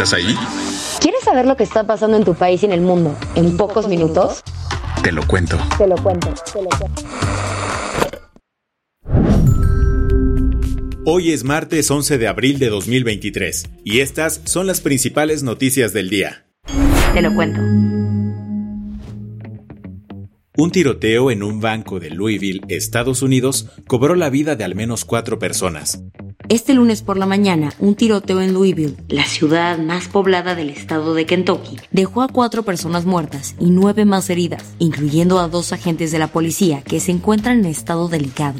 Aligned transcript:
¿Estás 0.00 0.14
ahí? 0.14 0.34
¿Quieres 0.98 1.22
saber 1.22 1.44
lo 1.44 1.58
que 1.58 1.62
está 1.62 1.86
pasando 1.86 2.16
en 2.16 2.24
tu 2.24 2.32
país 2.32 2.62
y 2.62 2.64
en 2.64 2.72
el 2.72 2.80
mundo 2.80 3.14
en 3.34 3.58
pocos 3.58 3.86
minutos? 3.86 4.42
Te 5.02 5.12
lo 5.12 5.26
cuento. 5.26 5.58
Te 5.76 5.86
lo 5.86 5.94
cuento, 5.96 6.32
te 6.50 6.62
lo 6.62 6.70
cuento. 6.70 7.02
Hoy 11.04 11.32
es 11.32 11.44
martes 11.44 11.90
11 11.90 12.16
de 12.16 12.28
abril 12.28 12.58
de 12.58 12.70
2023 12.70 13.68
y 13.84 14.00
estas 14.00 14.40
son 14.44 14.66
las 14.66 14.80
principales 14.80 15.42
noticias 15.42 15.92
del 15.92 16.08
día. 16.08 16.46
Te 17.12 17.20
lo 17.20 17.34
cuento. 17.34 17.60
Un 20.56 20.70
tiroteo 20.72 21.30
en 21.30 21.42
un 21.42 21.60
banco 21.60 22.00
de 22.00 22.08
Louisville, 22.08 22.62
Estados 22.68 23.20
Unidos, 23.20 23.66
cobró 23.86 24.14
la 24.14 24.30
vida 24.30 24.56
de 24.56 24.64
al 24.64 24.74
menos 24.74 25.04
cuatro 25.04 25.38
personas. 25.38 26.02
Este 26.50 26.74
lunes 26.74 27.02
por 27.02 27.16
la 27.16 27.26
mañana, 27.26 27.72
un 27.78 27.94
tiroteo 27.94 28.40
en 28.40 28.52
Louisville, 28.52 28.96
la 29.08 29.24
ciudad 29.24 29.78
más 29.78 30.08
poblada 30.08 30.56
del 30.56 30.68
estado 30.68 31.14
de 31.14 31.24
Kentucky, 31.24 31.76
dejó 31.92 32.22
a 32.22 32.28
cuatro 32.28 32.64
personas 32.64 33.04
muertas 33.04 33.54
y 33.60 33.70
nueve 33.70 34.04
más 34.04 34.28
heridas, 34.30 34.74
incluyendo 34.80 35.38
a 35.38 35.46
dos 35.46 35.72
agentes 35.72 36.10
de 36.10 36.18
la 36.18 36.26
policía 36.26 36.82
que 36.82 36.98
se 36.98 37.12
encuentran 37.12 37.60
en 37.60 37.66
estado 37.66 38.08
delicado. 38.08 38.58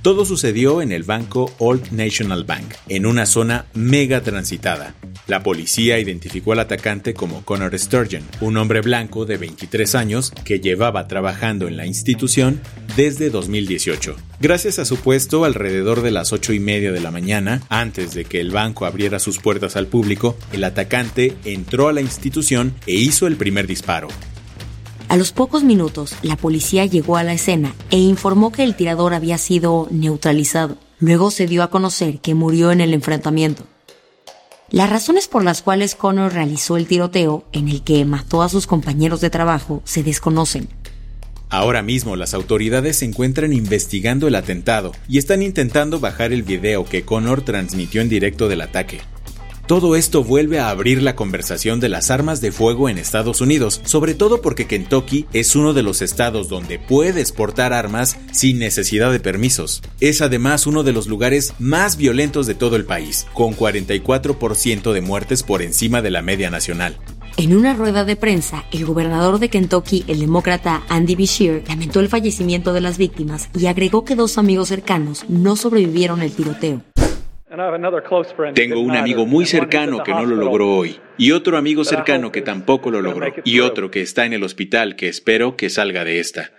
Todo 0.00 0.24
sucedió 0.24 0.80
en 0.80 0.90
el 0.90 1.02
banco 1.02 1.52
Old 1.58 1.92
National 1.92 2.44
Bank, 2.44 2.64
en 2.88 3.04
una 3.04 3.26
zona 3.26 3.66
mega 3.74 4.22
transitada. 4.22 4.94
La 5.28 5.42
policía 5.42 5.98
identificó 5.98 6.52
al 6.52 6.60
atacante 6.60 7.12
como 7.12 7.44
Connor 7.44 7.78
Sturgeon, 7.78 8.24
un 8.40 8.56
hombre 8.56 8.80
blanco 8.80 9.26
de 9.26 9.36
23 9.36 9.94
años 9.94 10.32
que 10.42 10.58
llevaba 10.58 11.06
trabajando 11.06 11.68
en 11.68 11.76
la 11.76 11.84
institución 11.84 12.62
desde 12.96 13.28
2018. 13.28 14.16
Gracias 14.40 14.78
a 14.78 14.86
su 14.86 14.96
puesto 14.96 15.44
alrededor 15.44 16.00
de 16.00 16.12
las 16.12 16.32
8 16.32 16.54
y 16.54 16.60
media 16.60 16.92
de 16.92 17.00
la 17.00 17.10
mañana, 17.10 17.60
antes 17.68 18.14
de 18.14 18.24
que 18.24 18.40
el 18.40 18.52
banco 18.52 18.86
abriera 18.86 19.18
sus 19.18 19.38
puertas 19.38 19.76
al 19.76 19.86
público, 19.86 20.34
el 20.54 20.64
atacante 20.64 21.36
entró 21.44 21.88
a 21.88 21.92
la 21.92 22.00
institución 22.00 22.74
e 22.86 22.94
hizo 22.94 23.26
el 23.26 23.36
primer 23.36 23.66
disparo. 23.66 24.08
A 25.08 25.18
los 25.18 25.32
pocos 25.32 25.62
minutos, 25.62 26.14
la 26.22 26.36
policía 26.36 26.86
llegó 26.86 27.18
a 27.18 27.22
la 27.22 27.34
escena 27.34 27.74
e 27.90 27.98
informó 27.98 28.50
que 28.50 28.64
el 28.64 28.74
tirador 28.76 29.12
había 29.12 29.36
sido 29.36 29.88
neutralizado. 29.90 30.78
Luego 31.00 31.30
se 31.30 31.46
dio 31.46 31.62
a 31.62 31.68
conocer 31.68 32.18
que 32.20 32.34
murió 32.34 32.72
en 32.72 32.80
el 32.80 32.94
enfrentamiento. 32.94 33.66
Las 34.70 34.90
razones 34.90 35.28
por 35.28 35.44
las 35.44 35.62
cuales 35.62 35.94
Connor 35.94 36.34
realizó 36.34 36.76
el 36.76 36.86
tiroteo, 36.86 37.44
en 37.52 37.68
el 37.68 37.82
que 37.82 38.04
mató 38.04 38.42
a 38.42 38.50
sus 38.50 38.66
compañeros 38.66 39.22
de 39.22 39.30
trabajo, 39.30 39.80
se 39.84 40.02
desconocen. 40.02 40.68
Ahora 41.48 41.80
mismo 41.80 42.16
las 42.16 42.34
autoridades 42.34 42.98
se 42.98 43.06
encuentran 43.06 43.54
investigando 43.54 44.28
el 44.28 44.34
atentado 44.34 44.92
y 45.08 45.16
están 45.16 45.40
intentando 45.40 46.00
bajar 46.00 46.34
el 46.34 46.42
video 46.42 46.84
que 46.84 47.02
Connor 47.02 47.40
transmitió 47.40 48.02
en 48.02 48.10
directo 48.10 48.48
del 48.48 48.60
ataque. 48.60 49.00
Todo 49.68 49.96
esto 49.96 50.24
vuelve 50.24 50.60
a 50.60 50.70
abrir 50.70 51.02
la 51.02 51.14
conversación 51.14 51.78
de 51.78 51.90
las 51.90 52.10
armas 52.10 52.40
de 52.40 52.52
fuego 52.52 52.88
en 52.88 52.96
Estados 52.96 53.42
Unidos, 53.42 53.82
sobre 53.84 54.14
todo 54.14 54.40
porque 54.40 54.66
Kentucky 54.66 55.26
es 55.34 55.54
uno 55.56 55.74
de 55.74 55.82
los 55.82 56.00
estados 56.00 56.48
donde 56.48 56.78
puedes 56.78 57.32
portar 57.32 57.74
armas 57.74 58.16
sin 58.32 58.58
necesidad 58.58 59.12
de 59.12 59.20
permisos. 59.20 59.82
Es 60.00 60.22
además 60.22 60.66
uno 60.66 60.84
de 60.84 60.94
los 60.94 61.06
lugares 61.06 61.52
más 61.58 61.98
violentos 61.98 62.46
de 62.46 62.54
todo 62.54 62.76
el 62.76 62.86
país, 62.86 63.26
con 63.34 63.54
44% 63.54 64.92
de 64.92 65.00
muertes 65.02 65.42
por 65.42 65.60
encima 65.60 66.00
de 66.00 66.12
la 66.12 66.22
media 66.22 66.48
nacional. 66.48 66.96
En 67.36 67.54
una 67.54 67.74
rueda 67.74 68.06
de 68.06 68.16
prensa, 68.16 68.64
el 68.72 68.86
gobernador 68.86 69.38
de 69.38 69.50
Kentucky, 69.50 70.02
el 70.08 70.20
demócrata 70.20 70.82
Andy 70.88 71.14
Beshear, 71.14 71.62
lamentó 71.68 72.00
el 72.00 72.08
fallecimiento 72.08 72.72
de 72.72 72.80
las 72.80 72.96
víctimas 72.96 73.50
y 73.54 73.66
agregó 73.66 74.06
que 74.06 74.16
dos 74.16 74.38
amigos 74.38 74.68
cercanos 74.68 75.26
no 75.28 75.56
sobrevivieron 75.56 76.22
el 76.22 76.32
tiroteo. 76.32 76.80
Tengo 78.54 78.80
un 78.80 78.96
amigo 78.96 79.26
muy 79.26 79.44
cercano 79.44 80.02
que 80.02 80.12
no 80.12 80.24
lo 80.24 80.36
logró 80.36 80.76
hoy, 80.76 81.00
y 81.16 81.32
otro 81.32 81.56
amigo 81.56 81.84
cercano 81.84 82.30
que 82.30 82.42
tampoco 82.42 82.90
lo 82.90 83.02
logró, 83.02 83.32
y 83.44 83.60
otro 83.60 83.90
que 83.90 84.00
está 84.00 84.26
en 84.26 84.32
el 84.32 84.44
hospital 84.44 84.96
que 84.96 85.08
espero 85.08 85.56
que 85.56 85.68
salga 85.68 86.04
de 86.04 86.20
esta. 86.20 86.52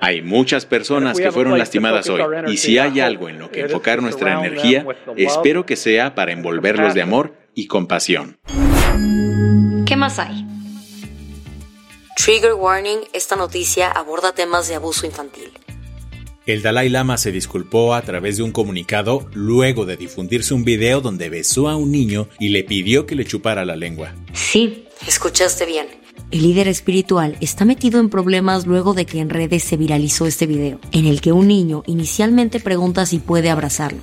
Hay 0.00 0.22
muchas 0.22 0.66
personas 0.66 1.18
que 1.18 1.32
fueron 1.32 1.58
lastimadas 1.58 2.08
hoy, 2.08 2.22
y 2.48 2.56
si 2.56 2.78
hay 2.78 3.00
algo 3.00 3.28
en 3.28 3.38
lo 3.38 3.50
que 3.50 3.60
enfocar 3.60 4.02
nuestra 4.02 4.38
energía, 4.38 4.84
espero 5.16 5.64
que 5.64 5.76
sea 5.76 6.14
para 6.14 6.32
envolverlos 6.32 6.94
de 6.94 7.02
amor 7.02 7.34
y 7.54 7.66
compasión. 7.68 8.38
¿Qué 9.86 9.96
más 9.96 10.18
hay? 10.18 10.46
Trigger 12.16 12.54
warning, 12.54 13.00
esta 13.12 13.36
noticia 13.36 13.90
aborda 13.90 14.32
temas 14.32 14.68
de 14.68 14.74
abuso 14.74 15.06
infantil. 15.06 15.52
El 16.44 16.60
Dalai 16.60 16.88
Lama 16.88 17.18
se 17.18 17.30
disculpó 17.30 17.94
a 17.94 18.02
través 18.02 18.36
de 18.36 18.42
un 18.42 18.50
comunicado 18.50 19.28
luego 19.32 19.86
de 19.86 19.96
difundirse 19.96 20.54
un 20.54 20.64
video 20.64 21.00
donde 21.00 21.28
besó 21.28 21.68
a 21.68 21.76
un 21.76 21.92
niño 21.92 22.28
y 22.40 22.48
le 22.48 22.64
pidió 22.64 23.06
que 23.06 23.14
le 23.14 23.24
chupara 23.24 23.64
la 23.64 23.76
lengua. 23.76 24.12
Sí, 24.32 24.88
escuchaste 25.06 25.66
bien. 25.66 25.86
El 26.32 26.42
líder 26.42 26.66
espiritual 26.66 27.36
está 27.40 27.64
metido 27.64 28.00
en 28.00 28.08
problemas 28.08 28.66
luego 28.66 28.92
de 28.92 29.06
que 29.06 29.20
en 29.20 29.30
redes 29.30 29.62
se 29.62 29.76
viralizó 29.76 30.26
este 30.26 30.46
video, 30.46 30.80
en 30.90 31.06
el 31.06 31.20
que 31.20 31.30
un 31.30 31.46
niño 31.46 31.84
inicialmente 31.86 32.58
pregunta 32.58 33.06
si 33.06 33.20
puede 33.20 33.48
abrazarlo. 33.48 34.00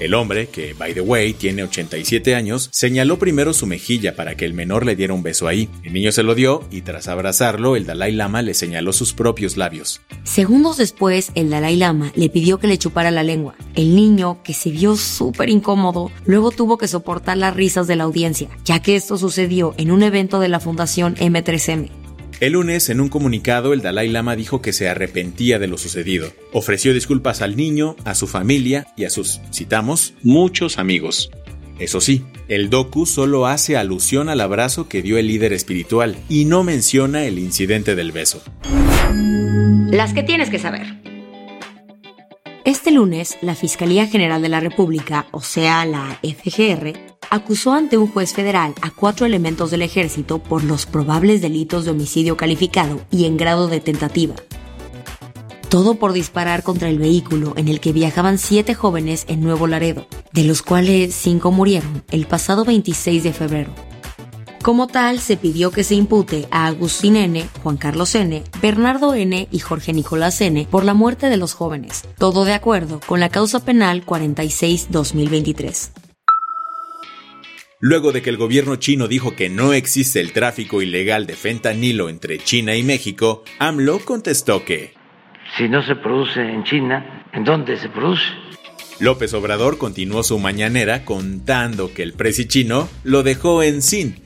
El 0.00 0.14
hombre, 0.14 0.48
que 0.48 0.74
by 0.74 0.92
the 0.92 1.00
way 1.00 1.32
tiene 1.32 1.62
87 1.62 2.34
años, 2.34 2.68
señaló 2.72 3.18
primero 3.18 3.52
su 3.52 3.66
mejilla 3.66 4.16
para 4.16 4.36
que 4.36 4.44
el 4.44 4.52
menor 4.52 4.84
le 4.84 4.96
diera 4.96 5.14
un 5.14 5.22
beso 5.22 5.46
ahí. 5.46 5.68
El 5.84 5.92
niño 5.92 6.10
se 6.10 6.22
lo 6.22 6.34
dio 6.34 6.64
y 6.70 6.82
tras 6.82 7.08
abrazarlo, 7.08 7.76
el 7.76 7.86
Dalai 7.86 8.12
Lama 8.12 8.42
le 8.42 8.54
señaló 8.54 8.92
sus 8.92 9.12
propios 9.12 9.56
labios. 9.56 10.00
Segundos 10.24 10.76
después, 10.78 11.30
el 11.34 11.50
Dalai 11.50 11.76
Lama 11.76 12.12
le 12.16 12.28
pidió 12.28 12.58
que 12.58 12.66
le 12.66 12.78
chupara 12.78 13.10
la 13.10 13.22
lengua. 13.22 13.54
El 13.76 13.94
niño, 13.94 14.42
que 14.42 14.52
se 14.52 14.70
vio 14.70 14.96
súper 14.96 15.48
incómodo, 15.48 16.10
luego 16.26 16.50
tuvo 16.50 16.76
que 16.76 16.88
soportar 16.88 17.36
las 17.36 17.54
risas 17.54 17.86
de 17.86 17.96
la 17.96 18.04
audiencia, 18.04 18.48
ya 18.64 18.82
que 18.82 18.96
esto 18.96 19.16
sucedió 19.16 19.74
en 19.76 19.90
un 19.90 20.02
evento 20.02 20.40
de 20.40 20.48
la 20.48 20.60
Fundación 20.60 21.14
M3M. 21.16 22.03
El 22.40 22.54
lunes, 22.54 22.90
en 22.90 23.00
un 23.00 23.08
comunicado, 23.08 23.72
el 23.72 23.80
Dalai 23.80 24.08
Lama 24.08 24.34
dijo 24.34 24.60
que 24.60 24.72
se 24.72 24.88
arrepentía 24.88 25.58
de 25.58 25.68
lo 25.68 25.78
sucedido. 25.78 26.32
Ofreció 26.52 26.92
disculpas 26.92 27.42
al 27.42 27.56
niño, 27.56 27.96
a 28.04 28.14
su 28.14 28.26
familia 28.26 28.88
y 28.96 29.04
a 29.04 29.10
sus, 29.10 29.40
citamos, 29.52 30.14
muchos 30.22 30.78
amigos. 30.78 31.30
Eso 31.78 32.00
sí, 32.00 32.24
el 32.48 32.70
docu 32.70 33.06
solo 33.06 33.46
hace 33.46 33.76
alusión 33.76 34.28
al 34.28 34.40
abrazo 34.40 34.88
que 34.88 35.02
dio 35.02 35.18
el 35.18 35.28
líder 35.28 35.52
espiritual 35.52 36.16
y 36.28 36.44
no 36.44 36.64
menciona 36.64 37.24
el 37.24 37.38
incidente 37.38 37.94
del 37.94 38.12
beso. 38.12 38.42
Las 39.90 40.12
que 40.12 40.22
tienes 40.22 40.50
que 40.50 40.58
saber. 40.58 41.00
Este 42.64 42.90
lunes, 42.90 43.36
la 43.42 43.54
Fiscalía 43.54 44.06
General 44.06 44.40
de 44.40 44.48
la 44.48 44.60
República, 44.60 45.26
o 45.32 45.42
sea, 45.42 45.84
la 45.84 46.18
FGR, 46.22 47.13
acusó 47.34 47.72
ante 47.72 47.98
un 47.98 48.06
juez 48.06 48.32
federal 48.32 48.74
a 48.80 48.90
cuatro 48.90 49.26
elementos 49.26 49.70
del 49.70 49.82
ejército 49.82 50.38
por 50.38 50.62
los 50.62 50.86
probables 50.86 51.42
delitos 51.42 51.84
de 51.84 51.90
homicidio 51.90 52.36
calificado 52.36 53.00
y 53.10 53.24
en 53.24 53.36
grado 53.36 53.66
de 53.66 53.80
tentativa. 53.80 54.36
Todo 55.68 55.96
por 55.96 56.12
disparar 56.12 56.62
contra 56.62 56.88
el 56.88 56.98
vehículo 56.98 57.54
en 57.56 57.66
el 57.66 57.80
que 57.80 57.92
viajaban 57.92 58.38
siete 58.38 58.74
jóvenes 58.74 59.24
en 59.26 59.40
Nuevo 59.40 59.66
Laredo, 59.66 60.06
de 60.32 60.44
los 60.44 60.62
cuales 60.62 61.12
cinco 61.12 61.50
murieron 61.50 62.04
el 62.12 62.26
pasado 62.26 62.64
26 62.64 63.24
de 63.24 63.32
febrero. 63.32 63.74
Como 64.62 64.86
tal, 64.86 65.18
se 65.18 65.36
pidió 65.36 65.72
que 65.72 65.82
se 65.82 65.96
impute 65.96 66.46
a 66.52 66.66
Agustín 66.66 67.16
N., 67.16 67.46
Juan 67.62 67.76
Carlos 67.76 68.14
N., 68.14 68.44
Bernardo 68.62 69.12
N. 69.14 69.48
y 69.50 69.58
Jorge 69.58 69.92
Nicolás 69.92 70.40
N. 70.40 70.68
por 70.70 70.84
la 70.84 70.94
muerte 70.94 71.28
de 71.28 71.36
los 71.36 71.52
jóvenes, 71.52 72.04
todo 72.16 72.44
de 72.44 72.54
acuerdo 72.54 73.00
con 73.04 73.18
la 73.18 73.28
causa 73.28 73.60
penal 73.60 74.06
46-2023. 74.06 76.03
Luego 77.86 78.12
de 78.12 78.22
que 78.22 78.30
el 78.30 78.38
gobierno 78.38 78.76
chino 78.76 79.08
dijo 79.08 79.36
que 79.36 79.50
no 79.50 79.74
existe 79.74 80.18
el 80.18 80.32
tráfico 80.32 80.80
ilegal 80.80 81.26
de 81.26 81.34
fentanilo 81.34 82.08
entre 82.08 82.38
China 82.38 82.74
y 82.76 82.82
México, 82.82 83.44
AMLO 83.58 83.98
contestó 83.98 84.64
que... 84.64 84.94
Si 85.58 85.68
no 85.68 85.82
se 85.82 85.94
produce 85.94 86.40
en 86.40 86.64
China, 86.64 87.26
¿en 87.34 87.44
dónde 87.44 87.76
se 87.76 87.90
produce? 87.90 88.22
López 89.00 89.34
Obrador 89.34 89.76
continuó 89.76 90.22
su 90.22 90.38
mañanera 90.38 91.04
contando 91.04 91.92
que 91.92 92.02
el 92.02 92.14
presi 92.14 92.46
chino 92.46 92.88
lo 93.02 93.22
dejó 93.22 93.62
en 93.62 93.82
sin 93.82 94.16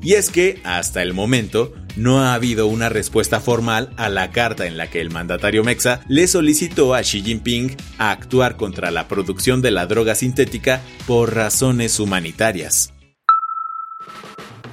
y 0.00 0.12
es 0.12 0.30
que, 0.30 0.60
hasta 0.62 1.02
el 1.02 1.12
momento, 1.12 1.74
no 1.96 2.20
ha 2.20 2.34
habido 2.34 2.68
una 2.68 2.88
respuesta 2.88 3.40
formal 3.40 3.90
a 3.96 4.08
la 4.08 4.30
carta 4.30 4.68
en 4.68 4.76
la 4.76 4.90
que 4.90 5.00
el 5.00 5.10
mandatario 5.10 5.64
mexa 5.64 6.02
le 6.06 6.28
solicitó 6.28 6.94
a 6.94 7.00
Xi 7.00 7.22
Jinping 7.22 7.76
a 7.98 8.12
actuar 8.12 8.56
contra 8.56 8.92
la 8.92 9.08
producción 9.08 9.60
de 9.60 9.72
la 9.72 9.86
droga 9.86 10.14
sintética 10.14 10.82
por 11.08 11.34
razones 11.34 11.98
humanitarias. 11.98 12.94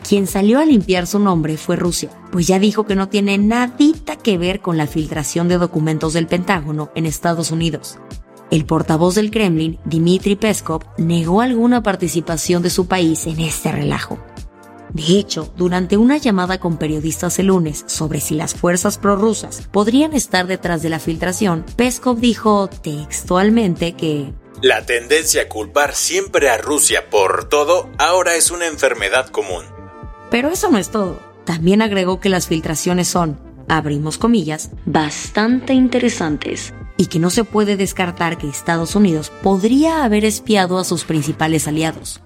Quien 0.08 0.28
salió 0.28 0.60
a 0.60 0.66
limpiar 0.66 1.08
su 1.08 1.18
nombre 1.18 1.58
fue 1.58 1.78
Rusia, 1.78 2.12
pues 2.32 2.46
ya 2.46 2.60
dijo 2.60 2.86
que 2.86 2.96
no 2.96 3.10
tiene 3.10 3.40
nadita 3.40 4.16
que 4.16 4.38
ver 4.38 4.62
con 4.62 4.78
la 4.78 4.86
filtración 4.86 5.48
de 5.48 5.58
documentos 5.58 6.14
del 6.14 6.28
Pentágono 6.28 6.92
en 6.94 7.08
Estados 7.08 7.50
Unidos. 7.50 7.98
El 8.52 8.66
portavoz 8.66 9.16
del 9.16 9.32
Kremlin, 9.32 9.80
Dmitry 9.86 10.36
Peskov, 10.36 10.84
negó 11.00 11.42
alguna 11.42 11.82
participación 11.82 12.62
de 12.62 12.70
su 12.70 12.88
país 12.88 13.26
en 13.26 13.40
este 13.40 13.72
relajo. 13.72 14.20
De 14.94 15.18
hecho, 15.18 15.52
durante 15.58 15.98
una 15.98 16.18
llamada 16.18 16.60
con 16.60 16.78
periodistas 16.78 17.40
el 17.40 17.48
lunes 17.48 17.84
sobre 17.88 18.22
si 18.22 18.36
las 18.36 18.54
fuerzas 18.54 19.00
prorrusas 19.00 19.68
podrían 19.72 20.14
estar 20.14 20.46
detrás 20.46 20.84
de 20.84 20.90
la 20.90 21.00
filtración, 21.00 21.66
Peskov 21.76 22.20
dijo 22.20 22.70
textualmente 22.70 23.94
que 23.94 24.32
la 24.62 24.86
tendencia 24.86 25.44
a 25.44 25.50
culpar 25.50 25.96
siempre 25.96 26.50
a 26.50 26.58
Rusia 26.58 27.10
por 27.10 27.50
todo 27.50 27.90
ahora 27.98 28.36
es 28.36 28.52
una 28.52 28.68
enfermedad 28.68 29.30
común. 29.30 29.75
Pero 30.30 30.50
eso 30.50 30.70
no 30.72 30.78
es 30.78 30.90
todo. 30.90 31.20
También 31.46 31.82
agregó 31.82 32.20
que 32.20 32.30
las 32.30 32.48
filtraciones 32.48 33.08
son, 33.08 33.40
abrimos 33.68 34.18
comillas, 34.18 34.72
bastante 34.86 35.74
interesantes 35.74 36.74
y 36.98 37.08
que 37.08 37.20
no 37.20 37.30
se 37.30 37.44
puede 37.44 37.78
descartar 37.78 38.38
que 38.38 38.48
Estados 38.48 38.96
Unidos 38.96 39.32
podría 39.44 40.04
haber 40.04 40.26
espiado 40.26 40.78
a 40.78 40.84
sus 40.84 41.04
principales 41.04 41.68
aliados. 41.68 42.22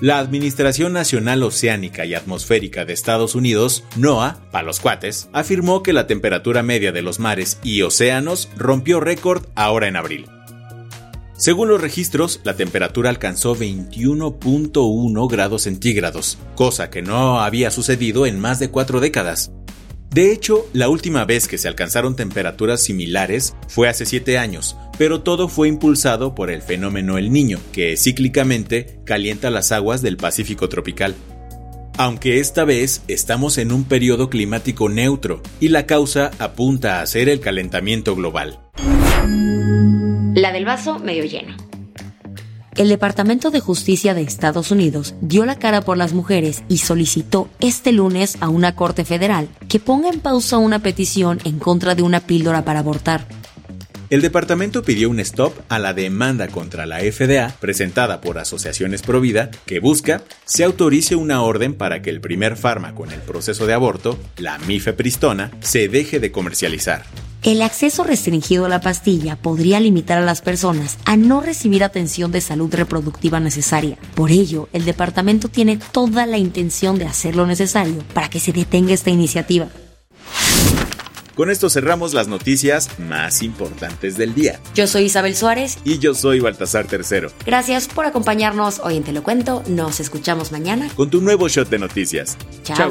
La 0.00 0.18
Administración 0.18 0.94
Nacional 0.94 1.42
Oceánica 1.42 2.06
y 2.06 2.14
Atmosférica 2.14 2.86
de 2.86 2.94
Estados 2.94 3.34
Unidos, 3.34 3.84
NOAA, 3.96 4.38
para 4.50 4.64
los 4.64 4.80
cuates, 4.80 5.28
afirmó 5.34 5.82
que 5.82 5.92
la 5.92 6.06
temperatura 6.06 6.62
media 6.62 6.90
de 6.90 7.02
los 7.02 7.18
mares 7.18 7.58
y 7.62 7.82
océanos 7.82 8.48
rompió 8.56 9.00
récord 9.00 9.44
ahora 9.54 9.88
en 9.88 9.96
abril. 9.96 10.26
Según 11.40 11.70
los 11.70 11.80
registros, 11.80 12.42
la 12.44 12.54
temperatura 12.54 13.08
alcanzó 13.08 13.56
21.1 13.56 15.30
grados 15.30 15.62
centígrados, 15.62 16.36
cosa 16.54 16.90
que 16.90 17.00
no 17.00 17.40
había 17.40 17.70
sucedido 17.70 18.26
en 18.26 18.38
más 18.38 18.58
de 18.58 18.68
cuatro 18.68 19.00
décadas. 19.00 19.50
De 20.10 20.32
hecho, 20.32 20.66
la 20.74 20.90
última 20.90 21.24
vez 21.24 21.48
que 21.48 21.56
se 21.56 21.66
alcanzaron 21.66 22.14
temperaturas 22.14 22.82
similares 22.82 23.54
fue 23.68 23.88
hace 23.88 24.04
7 24.04 24.36
años, 24.36 24.76
pero 24.98 25.22
todo 25.22 25.48
fue 25.48 25.68
impulsado 25.68 26.34
por 26.34 26.50
el 26.50 26.60
fenómeno 26.60 27.16
El 27.16 27.32
Niño, 27.32 27.58
que 27.72 27.96
cíclicamente 27.96 29.00
calienta 29.06 29.48
las 29.48 29.72
aguas 29.72 30.02
del 30.02 30.18
Pacífico 30.18 30.68
tropical. 30.68 31.14
Aunque 31.96 32.38
esta 32.38 32.66
vez 32.66 33.00
estamos 33.08 33.56
en 33.56 33.72
un 33.72 33.84
periodo 33.84 34.28
climático 34.28 34.90
neutro 34.90 35.40
y 35.58 35.68
la 35.68 35.86
causa 35.86 36.32
apunta 36.38 37.00
a 37.00 37.06
ser 37.06 37.30
el 37.30 37.40
calentamiento 37.40 38.14
global. 38.14 38.60
La 40.40 40.52
del 40.52 40.64
vaso 40.64 40.98
medio 40.98 41.24
lleno 41.24 41.54
el 42.76 42.88
Departamento 42.88 43.50
de 43.50 43.60
Justicia 43.60 44.14
de 44.14 44.22
Estados 44.22 44.70
Unidos 44.70 45.14
dio 45.20 45.44
la 45.44 45.58
cara 45.58 45.82
por 45.82 45.98
las 45.98 46.14
mujeres 46.14 46.62
y 46.66 46.78
solicitó 46.78 47.50
este 47.60 47.92
lunes 47.92 48.38
a 48.40 48.48
una 48.48 48.74
corte 48.74 49.04
federal 49.04 49.48
que 49.68 49.80
ponga 49.80 50.08
en 50.08 50.20
pausa 50.20 50.56
una 50.56 50.78
petición 50.78 51.40
en 51.44 51.58
contra 51.58 51.94
de 51.94 52.00
una 52.00 52.20
píldora 52.20 52.64
para 52.64 52.78
abortar. 52.78 53.26
El 54.08 54.22
departamento 54.22 54.82
pidió 54.82 55.10
un 55.10 55.20
stop 55.20 55.52
a 55.68 55.78
la 55.78 55.92
demanda 55.92 56.48
contra 56.48 56.86
la 56.86 57.00
FDA 57.00 57.54
presentada 57.60 58.22
por 58.22 58.38
asociaciones 58.38 59.02
Provida 59.02 59.50
que 59.66 59.78
busca 59.78 60.22
se 60.46 60.64
autorice 60.64 61.16
una 61.16 61.42
orden 61.42 61.74
para 61.74 62.00
que 62.00 62.08
el 62.08 62.22
primer 62.22 62.56
fármaco 62.56 63.04
en 63.04 63.12
el 63.12 63.20
proceso 63.20 63.66
de 63.66 63.74
aborto, 63.74 64.18
la 64.38 64.56
mifepristona, 64.60 65.50
se 65.60 65.88
deje 65.88 66.18
de 66.18 66.32
comercializar. 66.32 67.04
El 67.42 67.62
acceso 67.62 68.04
restringido 68.04 68.66
a 68.66 68.68
la 68.68 68.82
pastilla 68.82 69.36
podría 69.36 69.80
limitar 69.80 70.18
a 70.18 70.24
las 70.24 70.42
personas 70.42 70.98
a 71.06 71.16
no 71.16 71.40
recibir 71.40 71.82
atención 71.82 72.30
de 72.32 72.42
salud 72.42 72.72
reproductiva 72.74 73.40
necesaria. 73.40 73.96
Por 74.14 74.30
ello, 74.30 74.68
el 74.74 74.84
departamento 74.84 75.48
tiene 75.48 75.78
toda 75.92 76.26
la 76.26 76.36
intención 76.36 76.98
de 76.98 77.06
hacer 77.06 77.36
lo 77.36 77.46
necesario 77.46 78.04
para 78.12 78.28
que 78.28 78.40
se 78.40 78.52
detenga 78.52 78.92
esta 78.92 79.08
iniciativa. 79.08 79.68
Con 81.34 81.48
esto 81.48 81.70
cerramos 81.70 82.12
las 82.12 82.28
noticias 82.28 82.98
más 82.98 83.40
importantes 83.42 84.18
del 84.18 84.34
día. 84.34 84.60
Yo 84.74 84.86
soy 84.86 85.04
Isabel 85.04 85.34
Suárez. 85.34 85.78
Y 85.84 85.98
yo 85.98 86.14
soy 86.14 86.40
Baltasar 86.40 86.86
Tercero. 86.86 87.32
Gracias 87.46 87.88
por 87.88 88.04
acompañarnos 88.04 88.80
hoy 88.84 88.98
en 88.98 89.04
Te 89.04 89.12
lo 89.12 89.22
Cuento. 89.22 89.62
Nos 89.66 90.00
escuchamos 90.00 90.52
mañana. 90.52 90.90
Con 90.94 91.08
tu 91.08 91.22
nuevo 91.22 91.48
shot 91.48 91.70
de 91.70 91.78
noticias. 91.78 92.36
Chao. 92.64 92.90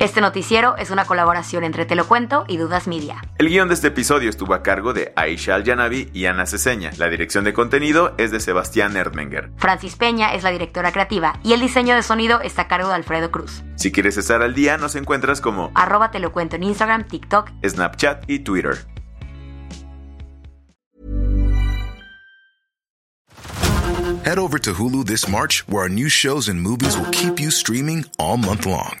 Este 0.00 0.22
noticiero 0.22 0.78
es 0.78 0.90
una 0.90 1.04
colaboración 1.04 1.62
entre 1.62 1.84
Te 1.84 1.94
lo 1.94 2.08
cuento 2.08 2.46
y 2.48 2.56
Dudas 2.56 2.88
Media. 2.88 3.22
El 3.36 3.50
guion 3.50 3.68
de 3.68 3.74
este 3.74 3.88
episodio 3.88 4.30
estuvo 4.30 4.54
a 4.54 4.62
cargo 4.62 4.94
de 4.94 5.12
Aisha 5.14 5.54
Al-Yanabi 5.54 6.08
y 6.14 6.24
Ana 6.24 6.46
Ceseña. 6.46 6.90
La 6.96 7.10
dirección 7.10 7.44
de 7.44 7.52
contenido 7.52 8.14
es 8.16 8.30
de 8.30 8.40
Sebastián 8.40 8.96
Erdmenger. 8.96 9.50
Francis 9.58 9.96
Peña 9.96 10.32
es 10.32 10.42
la 10.42 10.52
directora 10.52 10.90
creativa 10.90 11.38
y 11.42 11.52
el 11.52 11.60
diseño 11.60 11.94
de 11.94 12.02
sonido 12.02 12.40
está 12.40 12.62
a 12.62 12.68
cargo 12.68 12.88
de 12.88 12.94
Alfredo 12.94 13.30
Cruz. 13.30 13.62
Si 13.76 13.92
quieres 13.92 14.16
estar 14.16 14.40
al 14.40 14.54
día, 14.54 14.78
nos 14.78 14.96
encuentras 14.96 15.42
como 15.42 15.70
arroba 15.74 16.10
Te 16.10 16.18
lo 16.18 16.32
cuento 16.32 16.56
en 16.56 16.62
Instagram, 16.62 17.06
TikTok, 17.06 17.50
Snapchat 17.62 18.24
y 18.26 18.38
Twitter. 18.38 18.78
Head 24.24 24.38
over 24.38 24.58
to 24.60 24.72
Hulu 24.72 25.04
this 25.04 25.28
March, 25.28 25.62
where 25.68 25.82
our 25.82 25.90
new 25.90 26.08
shows 26.08 26.48
and 26.48 26.58
movies 26.58 26.96
will 26.96 27.10
keep 27.10 27.38
you 27.38 27.50
streaming 27.50 28.06
all 28.18 28.38
month 28.38 28.64
long. 28.64 29.00